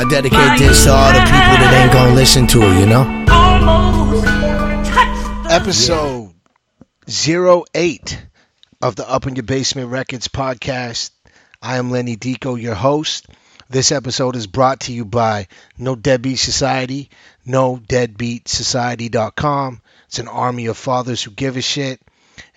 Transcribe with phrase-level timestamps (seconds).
[0.00, 3.04] I dedicate this to all the people that ain't gonna listen to it, you know?
[5.50, 6.32] Episode
[7.74, 8.26] 08
[8.80, 11.10] of the Up in Your Basement Records podcast.
[11.60, 13.26] I am Lenny Dico, your host.
[13.68, 17.10] This episode is brought to you by No Deadbeat Society,
[17.44, 19.82] no deadbeatsociety.com.
[20.06, 22.00] It's an army of fathers who give a shit.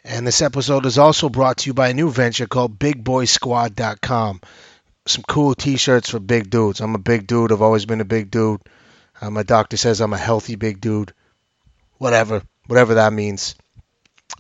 [0.04, 4.42] And this episode is also brought to you by a new venture called BigBoySquad.com.
[5.06, 6.82] Some cool t-shirts for big dudes.
[6.82, 7.52] I'm a big dude.
[7.52, 8.62] I've always been a big dude.
[9.20, 11.14] Uh, my doctor says I'm a healthy big dude.
[11.98, 13.56] Whatever, whatever that means.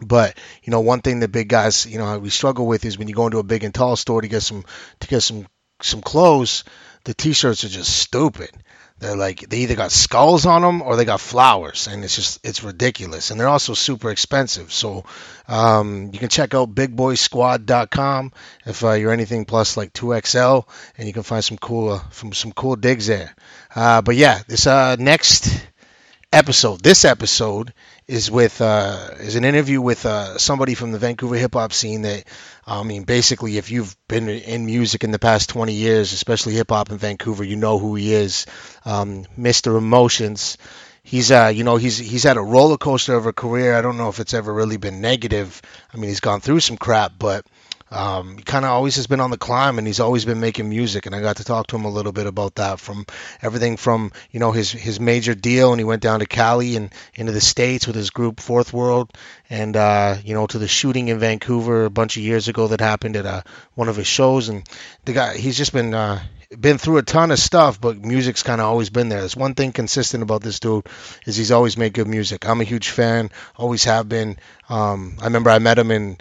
[0.01, 3.07] But you know, one thing that big guys, you know, we struggle with is when
[3.07, 4.65] you go into a big and tall store to get some
[5.01, 5.47] to get some
[5.83, 6.63] some clothes,
[7.03, 8.51] the t-shirts are just stupid.
[8.99, 12.39] They're like they either got skulls on them or they got flowers, and it's just
[12.45, 13.31] it's ridiculous.
[13.31, 14.71] And they're also super expensive.
[14.71, 15.03] So
[15.47, 18.31] um, you can check out BigBoySquad.com
[18.65, 20.65] if uh, you're anything plus like 2XL,
[20.97, 23.35] and you can find some cool uh, from some cool digs there.
[23.75, 25.49] Uh, but yeah, this uh, next
[26.31, 27.73] episode, this episode
[28.07, 32.03] is with uh, is an interview with uh, somebody from the Vancouver hip hop scene.
[32.03, 32.25] That
[32.65, 36.69] I mean, basically, if you've been in music in the past 20 years, especially hip
[36.69, 38.45] hop in Vancouver, you know who he is,
[38.85, 39.79] um, Mr.
[39.79, 40.57] Emotionz.
[41.03, 43.75] He's uh, you know, he's he's had a roller coaster of a career.
[43.75, 45.61] I don't know if it's ever really been negative.
[45.93, 47.45] I mean, he's gone through some crap, but
[47.93, 50.67] um, he kind of always has been on the climb and he's always been making
[50.67, 53.05] music and i got to talk to him a little bit about that from
[53.41, 56.91] everything from you know his his major deal and he went down to cali and
[57.13, 59.11] into the states with his group fourth world
[59.49, 62.81] and uh, you know to the shooting in vancouver a bunch of years ago that
[62.81, 63.41] happened at uh,
[63.75, 64.67] one of his shows and
[65.05, 66.21] the guy he's just been uh,
[66.59, 69.19] been through a ton of stuff, but music's kind of always been there.
[69.19, 70.85] There's one thing consistent about this dude
[71.25, 72.47] is he's always made good music.
[72.47, 74.37] I'm a huge fan, always have been.
[74.69, 76.17] Um, I remember I met him in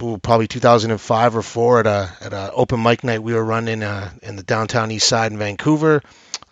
[0.00, 3.82] ooh, probably 2005 or four at a at a open mic night we were running
[3.82, 6.02] uh, in the downtown east side in Vancouver.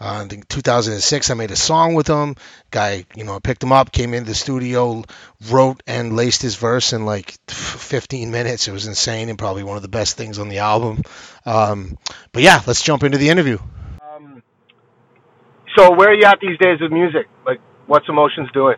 [0.01, 2.37] Uh, I think 2006, I made a song with him.
[2.71, 5.05] Guy, you know, I picked him up, came into the studio,
[5.51, 8.67] wrote and laced his verse in like 15 minutes.
[8.67, 11.03] It was insane and probably one of the best things on the album.
[11.45, 11.99] Um,
[12.33, 13.59] but yeah, let's jump into the interview.
[14.01, 14.43] Um,
[15.77, 17.29] so where are you at these days with music?
[17.45, 18.77] Like, what's Emotionz doing?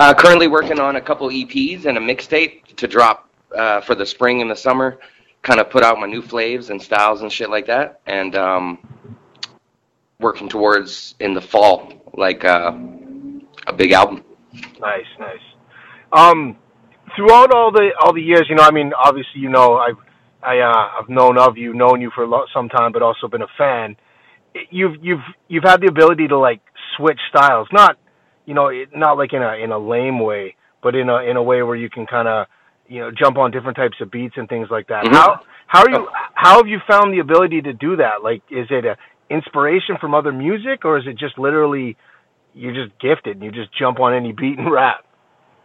[0.00, 4.06] Uh, currently working on a couple EPs and a mixtape to drop uh, for the
[4.06, 4.98] spring and the summer.
[5.42, 8.78] Kind of put out my new flaves and styles and shit like that, and um,
[10.18, 12.72] working towards in the fall like uh,
[13.66, 14.24] a big album.
[14.80, 15.44] Nice, nice.
[16.14, 16.56] Um,
[17.14, 19.98] throughout all the all the years, you know, I mean, obviously, you know, I've
[20.42, 23.28] I uh, I've known of you, known you for a lot, some time, but also
[23.28, 23.96] been a fan.
[24.70, 26.62] You've you've you've had the ability to like
[26.96, 27.98] switch styles, not
[28.50, 31.36] you know, it, not like in a in a lame way, but in a in
[31.36, 32.48] a way where you can kind of
[32.88, 35.04] you know jump on different types of beats and things like that.
[35.04, 35.14] Mm-hmm.
[35.14, 38.24] How how are you how have you found the ability to do that?
[38.24, 38.96] Like, is it a
[39.32, 41.96] inspiration from other music, or is it just literally
[42.52, 45.06] you're just gifted and you just jump on any beat and rap?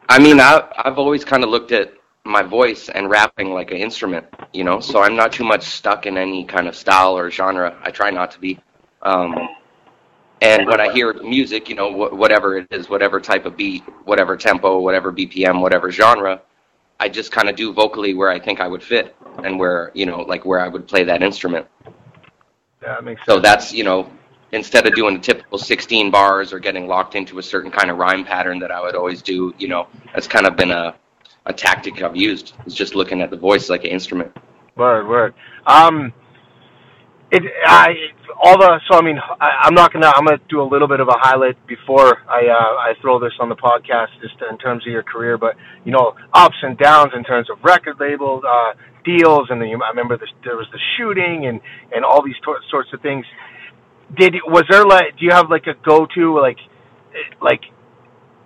[0.07, 1.91] I mean, I I've always kind of looked at
[2.23, 4.79] my voice and rapping like an instrument, you know.
[4.79, 7.75] So I'm not too much stuck in any kind of style or genre.
[7.81, 8.59] I try not to be.
[9.01, 9.33] Um,
[10.45, 13.83] and when I hear music, you know, wh- whatever it is, whatever type of beat,
[14.05, 16.41] whatever tempo, whatever BPM, whatever genre,
[16.99, 20.05] I just kind of do vocally where I think I would fit and where, you
[20.05, 21.65] know, like where I would play that instrument.
[22.81, 23.25] Yeah, that makes sense.
[23.25, 24.09] So that's, you know,
[24.51, 27.97] instead of doing the typical 16 bars or getting locked into a certain kind of
[27.97, 30.95] rhyme pattern that I would always do, you know, that's kind of been a,
[31.47, 32.53] a tactic I've used.
[32.67, 34.37] Is just looking at the voice like an instrument.
[34.75, 35.33] Word, word.
[35.65, 36.13] Um,
[37.31, 37.95] it, I,
[38.45, 40.99] all the so I mean I, I'm not gonna I'm gonna do a little bit
[40.99, 44.85] of a highlight before I uh, I throw this on the podcast just in terms
[44.85, 48.73] of your career, but you know ups and downs in terms of record label uh,
[49.03, 51.59] deals, and you, I remember this, there was the shooting and
[51.91, 53.25] and all these to- sorts of things.
[54.15, 56.59] Did was there like do you have like a go to like
[57.41, 57.61] like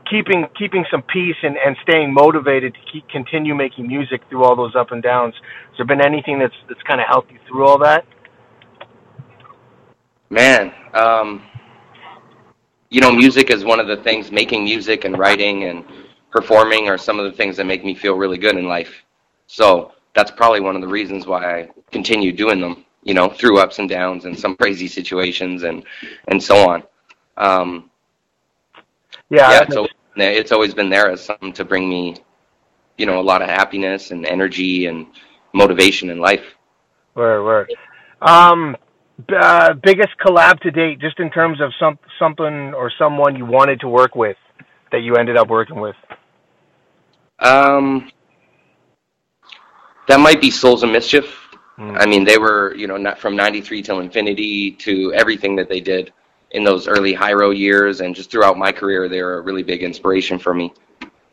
[0.09, 4.55] keeping keeping some peace and, and staying motivated to keep continue making music through all
[4.55, 5.33] those up and downs?
[5.71, 8.05] Has there been anything that's that's kind of helped you through all that?
[10.29, 11.43] Man, um,
[12.89, 14.31] you know, music is one of the things.
[14.31, 15.83] Making music and writing and
[16.31, 18.93] performing are some of the things that make me feel really good in life.
[19.47, 22.85] So that's probably one of the reasons why I continue doing them.
[23.03, 25.83] You know, through ups and downs and some crazy situations and
[26.27, 26.83] and so on.
[27.37, 27.89] Um,
[29.29, 32.17] yeah, yeah, it's always, it's always been there as something to bring me,
[32.97, 35.07] you know, a lot of happiness and energy and
[35.53, 36.43] motivation in life.
[37.13, 37.67] Where, where,
[38.21, 38.75] um,
[39.27, 43.80] uh, biggest collab to date, just in terms of some something or someone you wanted
[43.81, 44.38] to work with
[44.92, 45.95] that you ended up working with?
[47.39, 48.12] Um,
[50.07, 51.25] that might be Souls of Mischief.
[51.77, 51.98] Mm.
[52.00, 55.80] I mean, they were you know not from '93 till infinity to everything that they
[55.80, 56.13] did
[56.51, 59.83] in those early Hiero years, and just throughout my career, they were a really big
[59.83, 60.74] inspiration for me.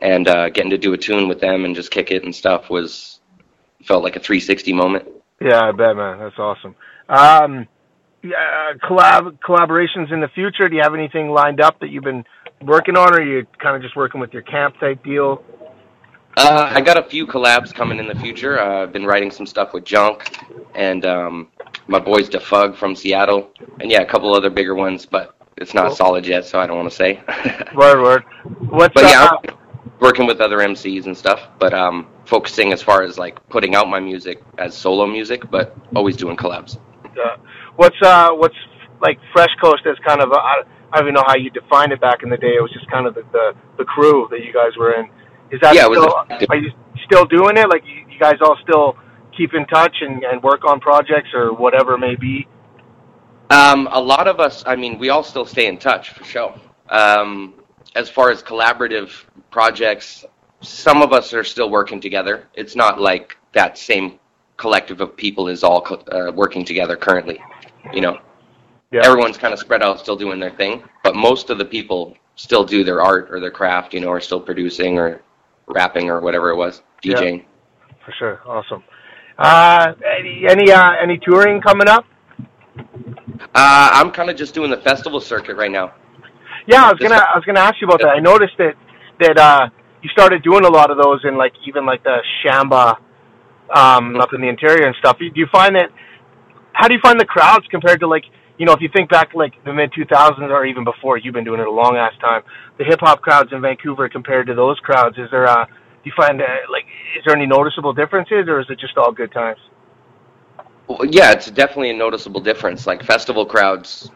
[0.01, 2.69] And uh, getting to do a tune with them and just kick it and stuff
[2.69, 3.21] was
[3.83, 5.09] felt like a 360 moment.
[5.41, 6.19] Yeah, I bet, man.
[6.19, 6.75] That's awesome.
[7.09, 7.67] Um,
[8.29, 10.69] yeah, collab collaborations in the future.
[10.69, 12.25] Do you have anything lined up that you've been
[12.63, 15.43] working on, or are you kind of just working with your camp type deal?
[16.37, 18.61] Uh, I got a few collabs coming in the future.
[18.61, 20.37] Uh, I've been writing some stuff with Junk
[20.75, 21.49] and um,
[21.89, 23.51] my boys Defug from Seattle,
[23.81, 25.97] and yeah, a couple other bigger ones, but it's not cool.
[25.97, 27.23] solid yet, so I don't want to say.
[27.75, 28.25] word, word.
[28.69, 29.57] What's but yeah, uh,
[30.01, 33.89] working with other MCs and stuff, but um, focusing as far as like putting out
[33.89, 36.79] my music as solo music, but always doing collabs.
[37.17, 37.37] Yeah.
[37.77, 38.57] What's uh, what's
[39.01, 40.63] like Fresh Coast is kind of a, I
[40.95, 42.55] don't even know how you defined it back in the day.
[42.57, 45.11] It was just kind of the the, the crew that you guys were in.
[45.51, 46.13] Is that yeah, still,
[46.51, 46.71] are you
[47.05, 47.69] still doing it?
[47.69, 48.97] Like you, you guys all still
[49.37, 52.49] keep in touch and, and work on projects or whatever it may be?
[53.51, 56.55] Um, a lot of us, I mean, we all still stay in touch for sure.
[56.89, 57.55] Um,
[57.95, 60.25] as far as collaborative projects,
[60.63, 62.49] some of us are still working together.
[62.55, 64.19] It's not like that same
[64.57, 67.41] collective of people is all uh, working together currently.
[67.93, 68.19] You know,
[68.91, 69.05] yeah.
[69.05, 72.65] everyone's kind of spread out, still doing their thing, but most of the people still
[72.65, 73.95] do their art or their craft.
[73.95, 75.23] You know, are still producing or
[75.67, 77.39] rapping or whatever it was, DJing.
[77.39, 78.83] Yeah, for sure, awesome.
[79.39, 82.05] Uh, any any, uh, any touring coming up?
[83.55, 85.95] Uh, I'm kind of just doing the festival circuit right now.
[86.67, 88.09] Yeah, I was gonna I was gonna ask you about that.
[88.09, 88.75] I noticed that
[89.21, 89.69] that uh,
[90.03, 92.97] you started doing a lot of those in like even like the Shamba
[93.75, 95.19] um, up in the interior and stuff.
[95.19, 95.91] Do you find that?
[96.73, 98.25] How do you find the crowds compared to like
[98.59, 101.19] you know if you think back like the mid 2000s or even before?
[101.19, 102.43] You've been doing it a long ass time.
[102.79, 105.67] The hip hop crowds in Vancouver compared to those crowds, is there a uh,
[106.07, 106.85] you find uh, like
[107.19, 109.59] is there any noticeable differences or is it just all good times?
[110.87, 112.87] Well, yeah, it's definitely a noticeable difference.
[112.87, 114.11] Like festival crowds,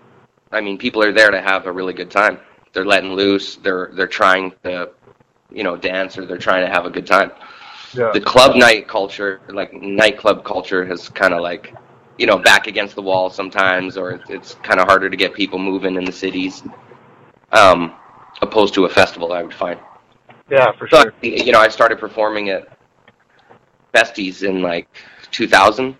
[0.52, 2.38] I mean, people are there to have a really good time.
[2.72, 3.56] They're letting loose.
[3.56, 4.90] They're they're trying to,
[5.50, 7.32] you know, dance or they're trying to have a good time.
[7.92, 8.10] Yeah.
[8.12, 11.74] The club night culture, like nightclub culture, has kind of like,
[12.18, 15.58] you know, back against the wall sometimes, or it's, kind of harder to get people
[15.58, 16.62] moving in the cities,
[17.52, 17.94] um,
[18.42, 19.32] opposed to a festival.
[19.32, 19.78] I would find.
[20.48, 21.14] Yeah, for so, sure.
[21.22, 22.78] You know, I started performing at
[23.92, 24.88] Besties in like
[25.32, 25.96] 2000,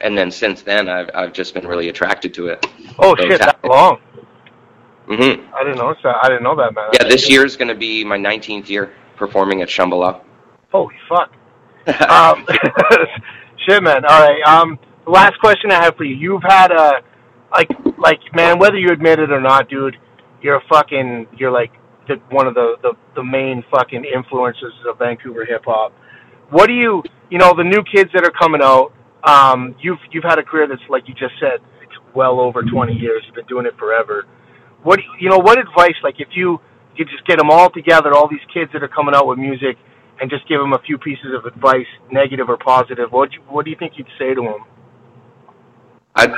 [0.00, 2.66] and then since then, I've I've just been really attracted to it.
[2.98, 4.00] Oh so shit, that long.
[5.06, 5.52] Mhm.
[5.54, 6.16] I didn't know that.
[6.22, 6.90] I didn't know that, man.
[6.92, 10.20] Yeah, this year is going to be my 19th year performing at Shambhala.
[10.70, 11.32] Holy fuck.
[12.10, 12.46] um,
[13.66, 14.04] shit, man.
[14.04, 14.42] All right.
[14.46, 16.14] Um, the last question I have for you.
[16.14, 17.02] You've had a
[17.50, 19.96] like like man, whether you admit it or not, dude,
[20.42, 21.72] you're a fucking you're like
[22.08, 25.92] the, one of the, the, the main fucking influences of Vancouver hip hop.
[26.50, 28.92] What do you, you know, the new kids that are coming out,
[29.22, 32.94] um, you've, you've had a career that's, like you just said, it's well over 20
[32.94, 33.22] years.
[33.26, 34.24] You've been doing it forever.
[34.82, 36.58] What, you know, what advice, like if you,
[36.96, 39.76] you just get them all together, all these kids that are coming out with music,
[40.20, 43.64] and just give him a few pieces of advice, negative or positive, what, you, what
[43.64, 44.64] do you think you'd say to him?
[46.14, 46.34] I'd,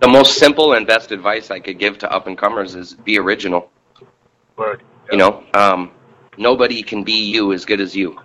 [0.00, 3.18] the most simple and best advice I could give to up and comers is be
[3.18, 3.70] original.
[4.56, 4.82] Word.
[5.10, 5.92] You know, um,
[6.36, 8.20] nobody can be you as good as you.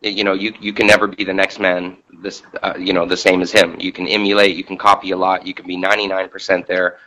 [0.00, 1.96] You know, you you can never be the next man.
[2.22, 3.80] This, uh, you know, the same as him.
[3.80, 4.56] You can emulate.
[4.56, 5.44] You can copy a lot.
[5.44, 6.98] You can be ninety nine percent there.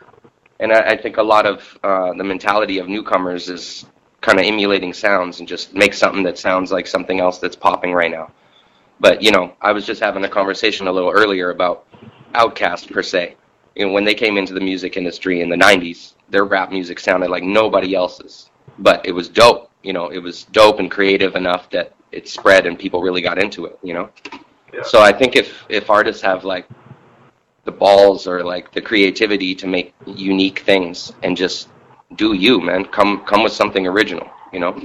[0.60, 3.86] And I, I think a lot of uh, the mentality of newcomers is
[4.22, 7.92] kind of emulating sounds and just make something that sounds like something else that's popping
[7.92, 8.30] right now.
[9.00, 11.86] But you know, I was just having a conversation a little earlier about
[12.34, 13.36] OutKast per se.
[13.74, 17.00] You know, when they came into the music industry in the '90s, their rap music
[17.00, 18.48] sounded like nobody else's,
[18.78, 19.70] but it was dope.
[19.82, 23.38] You know, it was dope and creative enough that it spread and people really got
[23.42, 23.78] into it.
[23.82, 24.10] You know,
[24.72, 24.82] yeah.
[24.84, 26.68] so I think if if artists have like
[27.64, 31.68] the balls or like the creativity to make unique things and just
[32.16, 34.28] do you, man, come come with something original.
[34.52, 34.80] You know.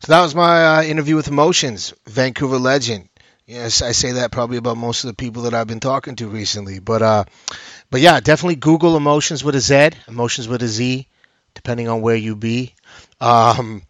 [0.00, 3.08] So that was my uh, interview with Emotionz, Vancouver legend.
[3.46, 6.28] Yes, I say that probably about most of the people that I've been talking to
[6.28, 6.78] recently.
[6.78, 7.24] But uh,
[7.90, 11.06] but yeah, definitely Google emotions with a Z, emotions with a Z,
[11.54, 12.74] depending on where you be.
[13.20, 13.82] Um,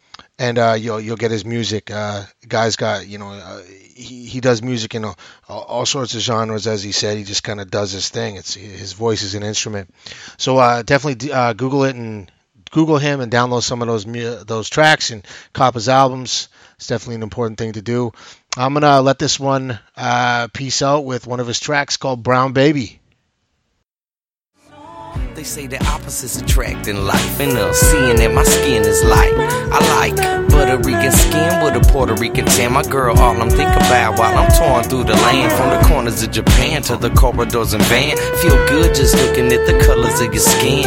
[0.43, 1.91] and uh, you'll you'll get his music.
[1.91, 5.17] Uh, guy's got you know uh, he he does music in all,
[5.49, 7.17] all, sorts of genres, as he said.
[7.17, 8.35] He just kind of does his thing.
[8.35, 9.95] It's his voice is an instrument.
[10.39, 12.31] So uh, definitely uh, Google it and
[12.73, 14.05] Google him and download some of those
[14.45, 16.49] those tracks and cop his albums.
[16.75, 18.11] It's definitely an important thing to do.
[18.57, 22.53] I'm gonna let this one uh, piece out with one of his tracks called Brown
[22.53, 22.99] Baby.
[25.35, 29.35] They say the opposites attract in life, and I'm seeing that my skin is light,
[29.73, 30.17] I like,
[30.51, 32.73] Puerto Rican skin with a Puerto Rican tan.
[32.73, 35.51] My girl, all I'm thinking about while I'm torn through the land.
[35.53, 38.17] From the corners of Japan to the corridors and van.
[38.39, 40.85] Feel good just looking at the colors of your skin.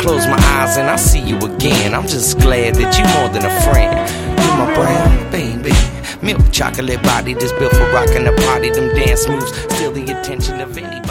[0.00, 1.92] Close my eyes and I see you again.
[1.92, 3.92] I'm just glad that you're more than a friend.
[4.40, 5.74] You're my brown baby.
[6.22, 8.70] Milk chocolate body, just built for rocking the party.
[8.70, 11.09] Them dance moves steal the attention of anybody.